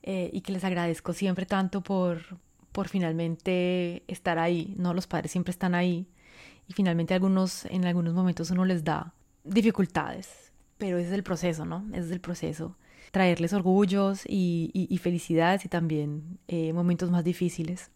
[0.03, 2.39] eh, y que les agradezco siempre tanto por,
[2.73, 4.95] por finalmente estar ahí, ¿no?
[4.95, 6.09] Los padres siempre están ahí
[6.69, 9.13] y finalmente algunos, en algunos momentos uno les da
[9.45, 11.87] dificultades, pero ese es el proceso, ¿no?
[11.93, 12.77] Es el proceso.
[13.11, 17.91] Traerles orgullos y, felicidades y también eh, momentos más difíciles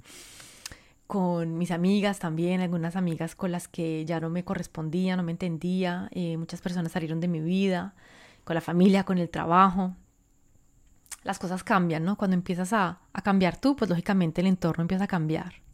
[1.07, 5.33] con mis amigas también, algunas amigas con las que ya no me correspondía, no me
[5.33, 7.95] entendía, eh, muchas personas salieron de mi vida,
[8.45, 9.95] con la familia, con el trabajo.
[11.25, 12.17] Las cosas cambian, ¿no?
[12.17, 15.65] Cuando empiezas a, a cambiar tú, pues lógicamente el entorno empieza a cambiar.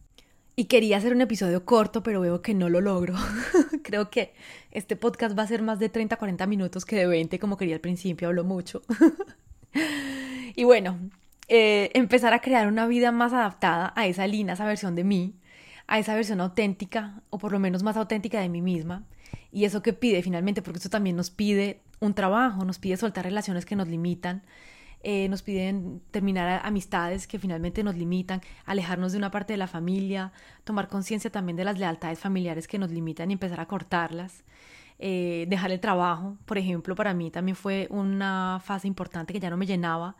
[0.57, 3.15] Y quería hacer un episodio corto, pero veo que no lo logro,
[3.83, 4.35] Creo que
[4.71, 7.77] este podcast va a ser más de 30, 40 minutos que de 20, como quería
[7.77, 8.83] al principio, hablo mucho.
[10.55, 10.99] y bueno,
[11.49, 15.05] eh, empezar a crear una vida más adaptada a esa línea, a esa versión de
[15.05, 15.35] mí,
[15.87, 19.05] a esa versión auténtica, o por lo menos más auténtica de mí misma.
[19.51, 23.25] Y eso que pide finalmente, porque eso también nos pide un trabajo, nos pide soltar
[23.25, 24.43] relaciones que nos limitan,
[25.03, 29.67] eh, nos piden terminar amistades que finalmente nos limitan, alejarnos de una parte de la
[29.67, 30.33] familia,
[30.65, 34.45] tomar conciencia también de las lealtades familiares que nos limitan y empezar a cortarlas.
[34.99, 39.49] Eh, dejar el trabajo, por ejemplo, para mí también fue una fase importante que ya
[39.49, 40.17] no me llenaba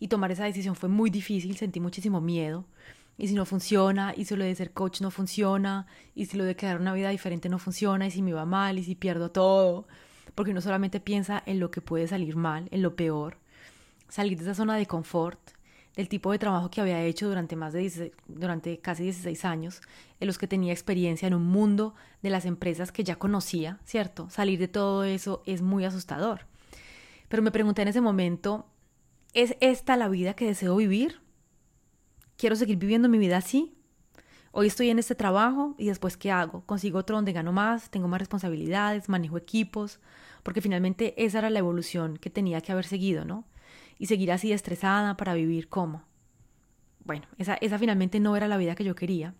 [0.00, 2.64] y tomar esa decisión fue muy difícil, sentí muchísimo miedo.
[3.18, 6.44] Y si no funciona, y si lo de ser coach no funciona, y si lo
[6.44, 9.30] de crear una vida diferente no funciona, y si me va mal, y si pierdo
[9.30, 9.86] todo,
[10.34, 13.38] porque uno solamente piensa en lo que puede salir mal, en lo peor,
[14.08, 15.40] salir de esa zona de confort,
[15.96, 19.80] del tipo de trabajo que había hecho durante más de durante casi 16 años,
[20.20, 24.28] en los que tenía experiencia en un mundo de las empresas que ya conocía, ¿cierto?
[24.28, 26.42] Salir de todo eso es muy asustador.
[27.28, 28.66] Pero me pregunté en ese momento,
[29.32, 31.20] ¿es esta la vida que deseo vivir?
[32.36, 33.72] ¿Quiero seguir viviendo mi vida así?
[34.52, 36.62] Hoy estoy en este trabajo y después ¿qué hago?
[36.66, 37.90] ¿Consigo otro donde gano más?
[37.90, 39.08] ¿Tengo más responsabilidades?
[39.08, 40.00] ¿Manejo equipos?
[40.42, 43.44] Porque finalmente esa era la evolución que tenía que haber seguido, ¿no?
[43.98, 46.04] Y seguir así estresada para vivir como.
[47.04, 49.34] Bueno, esa, esa finalmente no era la vida que yo quería.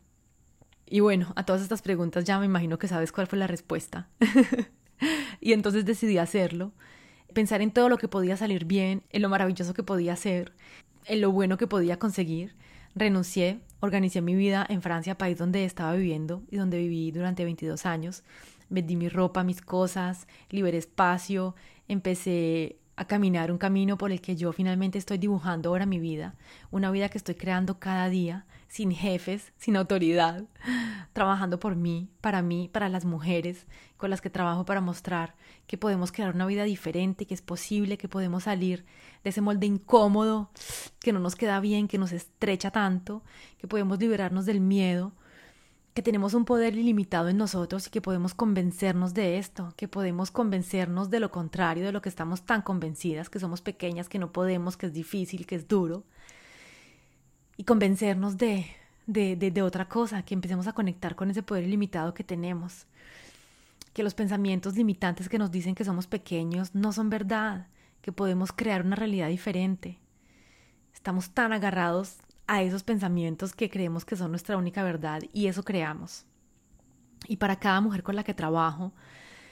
[0.87, 4.09] Y bueno, a todas estas preguntas ya me imagino que sabes cuál fue la respuesta.
[5.41, 6.73] y entonces decidí hacerlo,
[7.35, 10.53] pensar en todo lo que podía salir bien, en lo maravilloso que podía ser,
[11.07, 12.55] en lo bueno que podía conseguir.
[12.95, 17.85] Renuncié, organicé mi vida en Francia, país donde estaba viviendo y donde viví durante 22
[17.85, 18.23] años.
[18.69, 21.55] Vendí mi ropa, mis cosas, liberé espacio,
[21.89, 26.35] empecé a caminar un camino por el que yo finalmente estoy dibujando ahora mi vida,
[26.71, 30.45] una vida que estoy creando cada día, sin jefes, sin autoridad,
[31.13, 33.67] trabajando por mí, para mí, para las mujeres
[33.99, 35.35] con las que trabajo para mostrar
[35.67, 38.87] que podemos crear una vida diferente, que es posible, que podemos salir
[39.25, 40.51] de ese molde incómodo,
[41.01, 43.23] que no nos queda bien, que nos estrecha tanto,
[43.59, 45.13] que podemos liberarnos del miedo,
[45.97, 50.31] que tenemos un poder ilimitado en nosotros y que podemos convencernos de esto, que podemos
[50.31, 54.31] convencernos de lo contrario, de lo que estamos tan convencidas, que somos pequeñas, que no
[54.31, 56.05] podemos, que es difícil, que es duro,
[57.57, 58.67] y convencernos de,
[59.07, 62.85] de, de, de otra cosa, que empecemos a conectar con ese poder ilimitado que tenemos,
[63.95, 67.69] que los pensamientos limitantes que nos dicen que somos pequeños no son verdad,
[68.03, 69.99] que podemos crear una realidad diferente.
[70.93, 75.65] Estamos tan agarrados a esos pensamientos que creemos que son nuestra única verdad y eso
[75.65, 76.25] creamos.
[77.29, 78.93] Y para cada mujer con la que trabajo,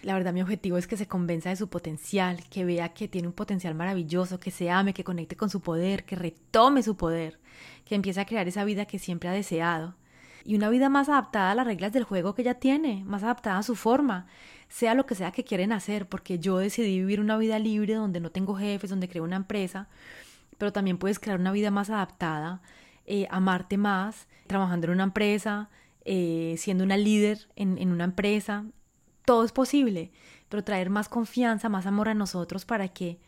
[0.02, 3.28] la verdad mi objetivo es que se convenza de su potencial, que vea que tiene
[3.28, 7.40] un potencial maravilloso, que se ame, que conecte con su poder, que retome su poder,
[7.85, 9.94] que empiece a crear esa vida que siempre ha deseado.
[10.44, 13.59] Y una vida más adaptada a las reglas del juego que ella tiene, más adaptada
[13.59, 14.26] a su forma,
[14.68, 18.20] sea lo que sea que quieren hacer, porque yo decidí vivir una vida libre donde
[18.20, 19.88] no tengo jefes, donde creo una empresa,
[20.59, 22.61] pero también puedes crear una vida más adaptada
[23.07, 25.71] eh, amarte más, trabajando en una empresa,
[26.05, 28.64] eh, siendo una líder en, en una empresa.
[29.25, 30.11] Todo es posible,
[30.49, 33.19] pero traer más confianza, más amor a nosotros para que,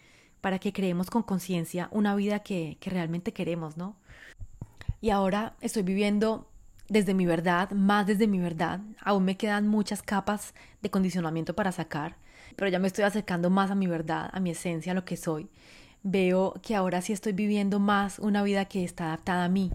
[0.41, 3.97] para que creemos con conciencia una vida que, que realmente queremos, ¿no?
[5.01, 6.51] Y ahora estoy viviendo
[6.89, 8.81] desde mi verdad, más desde mi verdad.
[9.01, 12.17] Aún me quedan muchas capas de condicionamiento para sacar,
[12.57, 15.17] pero ya me estoy acercando más a mi verdad, a mi esencia, a lo que
[15.17, 15.49] soy
[16.09, 19.73] veo que ahora sí estoy viviendo más una vida que está adaptada a mí.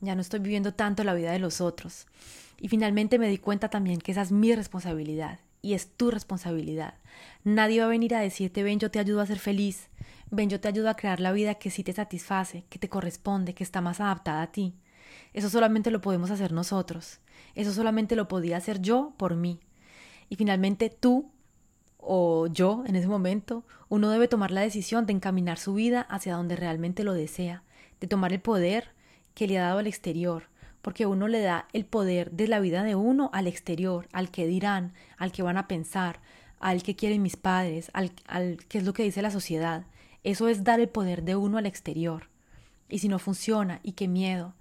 [0.00, 2.06] Ya no estoy viviendo tanto la vida de los otros.
[2.60, 6.94] Y finalmente me di cuenta también que esa es mi responsabilidad y es tu responsabilidad.
[7.44, 9.88] Nadie va a venir a decirte, ven, yo te ayudo a ser feliz,
[10.30, 13.54] ven, yo te ayudo a crear la vida que sí te satisface, que te corresponde,
[13.54, 14.74] que está más adaptada a ti.
[15.32, 17.20] Eso solamente lo podemos hacer nosotros.
[17.54, 19.60] Eso solamente lo podía hacer yo por mí.
[20.28, 21.30] Y finalmente tú
[22.10, 26.36] o yo en ese momento, uno debe tomar la decisión de encaminar su vida hacia
[26.36, 27.64] donde realmente lo desea,
[28.00, 28.92] de tomar el poder
[29.34, 30.44] que le ha dado al exterior,
[30.80, 34.46] porque uno le da el poder de la vida de uno al exterior, al que
[34.46, 36.20] dirán, al que van a pensar,
[36.60, 39.84] al que quieren mis padres, al, al que es lo que dice la sociedad.
[40.24, 42.30] Eso es dar el poder de uno al exterior.
[42.88, 44.54] Y si no funciona, y qué miedo.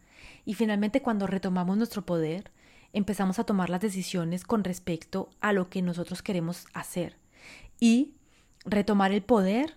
[0.43, 2.51] Y finalmente cuando retomamos nuestro poder,
[2.91, 7.15] empezamos a tomar las decisiones con respecto a lo que nosotros queremos hacer
[7.79, 8.13] y
[8.65, 9.75] retomar el poder,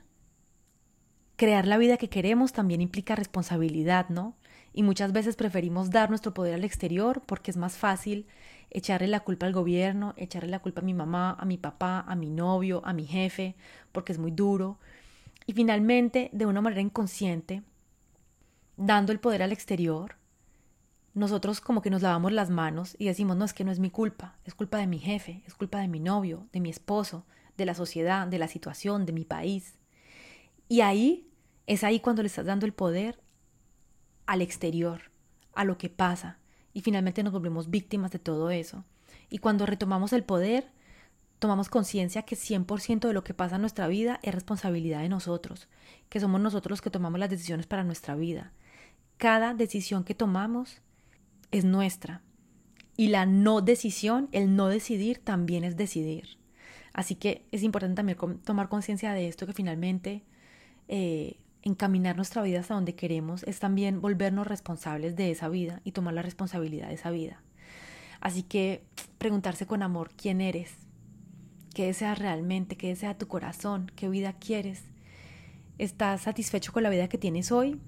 [1.36, 4.36] crear la vida que queremos también implica responsabilidad, ¿no?
[4.72, 8.26] Y muchas veces preferimos dar nuestro poder al exterior porque es más fácil
[8.70, 12.14] echarle la culpa al gobierno, echarle la culpa a mi mamá, a mi papá, a
[12.14, 13.56] mi novio, a mi jefe,
[13.92, 14.78] porque es muy duro.
[15.46, 17.62] Y finalmente, de una manera inconsciente,
[18.76, 20.16] dando el poder al exterior,
[21.14, 23.90] nosotros como que nos lavamos las manos y decimos, no, es que no es mi
[23.90, 27.26] culpa, es culpa de mi jefe, es culpa de mi novio, de mi esposo,
[27.60, 29.76] de la sociedad, de la situación, de mi país.
[30.66, 31.30] Y ahí
[31.66, 33.20] es ahí cuando le estás dando el poder
[34.26, 35.02] al exterior,
[35.54, 36.38] a lo que pasa,
[36.72, 38.84] y finalmente nos volvemos víctimas de todo eso.
[39.28, 40.72] Y cuando retomamos el poder,
[41.38, 45.68] tomamos conciencia que 100% de lo que pasa en nuestra vida es responsabilidad de nosotros,
[46.08, 48.52] que somos nosotros los que tomamos las decisiones para nuestra vida.
[49.18, 50.80] Cada decisión que tomamos
[51.50, 52.22] es nuestra.
[52.96, 56.39] Y la no decisión, el no decidir, también es decidir.
[57.00, 60.22] Así que es importante también tomar conciencia de esto, que finalmente
[60.86, 65.92] eh, encaminar nuestra vida hasta donde queremos es también volvernos responsables de esa vida y
[65.92, 67.40] tomar la responsabilidad de esa vida.
[68.20, 68.84] Así que
[69.16, 70.74] preguntarse con amor quién eres,
[71.74, 74.82] qué deseas realmente, qué desea tu corazón, qué vida quieres.
[75.78, 77.80] ¿Estás satisfecho con la vida que tienes hoy?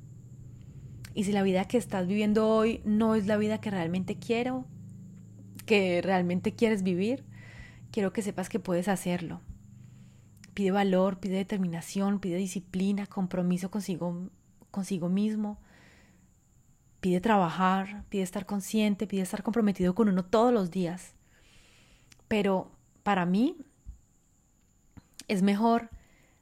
[1.13, 4.65] Y si la vida que estás viviendo hoy no es la vida que realmente quiero,
[5.67, 7.31] que realmente quieres vivir,
[7.93, 9.41] quiero que sepas que puedes hacerlo.
[10.55, 14.31] Pide valor, pide determinación, pide disciplina, compromiso consigo,
[14.71, 15.61] consigo mismo.
[17.01, 21.15] Pide trabajar, pide estar consciente, pide estar comprometido con uno todos los días.
[22.29, 22.73] Pero
[23.03, 23.57] para mí
[25.29, 25.91] es mejor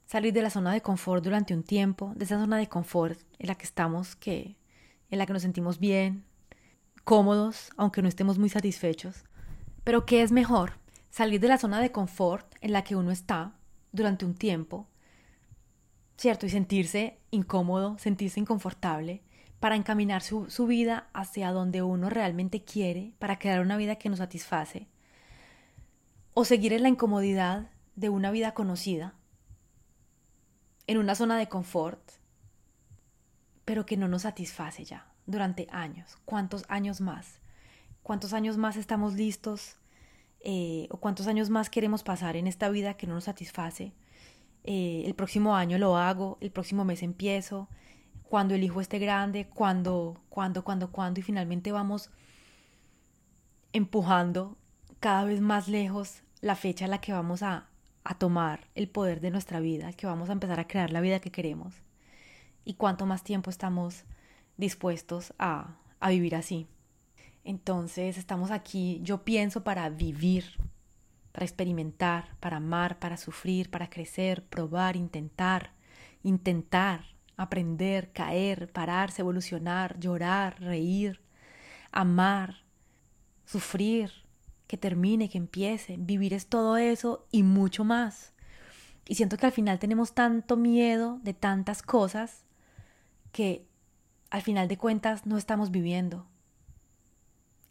[0.06, 3.48] salir de la zona de confort durante un tiempo, de esa zona de confort en
[3.48, 4.56] la que estamos, que
[5.10, 6.24] en la que nos sentimos bien,
[7.04, 9.24] cómodos, aunque no estemos muy satisfechos.
[9.82, 10.74] Pero ¿qué es mejor?
[11.10, 13.52] Salir de la zona de confort en la que uno está
[13.92, 14.88] durante un tiempo,
[16.16, 16.46] ¿cierto?
[16.46, 19.22] Y sentirse incómodo, sentirse inconfortable,
[19.58, 24.08] para encaminar su, su vida hacia donde uno realmente quiere, para crear una vida que
[24.08, 24.88] nos satisface,
[26.32, 29.14] o seguir en la incomodidad de una vida conocida,
[30.86, 32.00] en una zona de confort,
[33.64, 36.18] pero que no nos satisface ya durante años.
[36.24, 37.40] ¿Cuántos años más?
[38.02, 39.76] ¿Cuántos años más estamos listos?
[40.42, 43.92] Eh, ¿O cuántos años más queremos pasar en esta vida que no nos satisface?
[44.64, 47.68] Eh, el próximo año lo hago, el próximo mes empiezo,
[48.24, 52.10] cuando el hijo esté grande, cuando, cuando, cuando, cuando, y finalmente vamos
[53.72, 54.56] empujando
[55.00, 57.68] cada vez más lejos la fecha en la que vamos a,
[58.04, 61.20] a tomar el poder de nuestra vida, que vamos a empezar a crear la vida
[61.20, 61.74] que queremos
[62.64, 64.04] y cuánto más tiempo estamos
[64.56, 66.66] dispuestos a, a vivir así.
[67.44, 70.44] Entonces estamos aquí, yo pienso, para vivir,
[71.32, 75.72] para experimentar, para amar, para sufrir, para crecer, probar, intentar,
[76.22, 77.04] intentar,
[77.36, 81.20] aprender, caer, pararse, evolucionar, llorar, reír,
[81.92, 82.64] amar,
[83.46, 84.12] sufrir,
[84.66, 85.96] que termine, que empiece.
[85.98, 88.34] Vivir es todo eso y mucho más.
[89.08, 92.44] Y siento que al final tenemos tanto miedo de tantas cosas
[93.32, 93.66] que
[94.30, 96.29] al final de cuentas no estamos viviendo.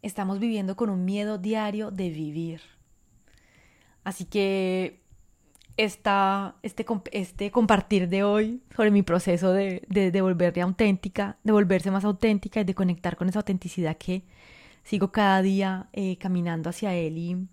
[0.02, 2.60] Estamos viviendo con un miedo diario de vivir.
[4.04, 5.00] Así que
[5.76, 11.90] esta, este, este compartir de hoy sobre mi proceso de, de, volverme auténtica, de volverse
[11.90, 14.24] más auténtica y de conectar con esa autenticidad que
[14.84, 17.48] sigo cada día eh, caminando hacia él y,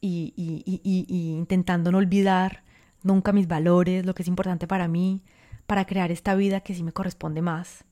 [0.00, 2.62] y, y, y intentando no olvidar
[3.02, 5.22] nunca mis valores, lo que es importante para mí,
[5.66, 7.84] para crear esta vida que sí me corresponde más.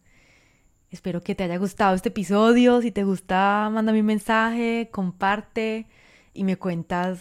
[0.91, 2.81] Espero que te haya gustado este episodio.
[2.81, 5.87] Si te gusta, manda mi mensaje, comparte
[6.33, 7.21] y me cuentas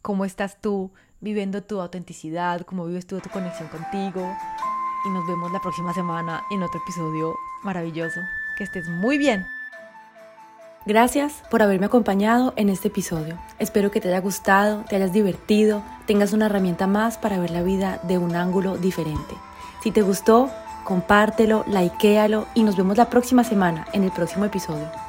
[0.00, 4.32] cómo estás tú viviendo tu autenticidad, cómo vives tú tu conexión contigo.
[5.04, 7.34] Y nos vemos la próxima semana en otro episodio
[7.64, 8.20] maravilloso.
[8.56, 9.44] Que estés muy bien.
[10.86, 13.36] Gracias por haberme acompañado en este episodio.
[13.58, 17.62] Espero que te haya gustado, te hayas divertido, tengas una herramienta más para ver la
[17.62, 19.34] vida de un ángulo diferente.
[19.82, 20.48] Si te gustó,
[20.90, 24.99] compártelo, likealo y nos vemos la próxima semana en el próximo episodio.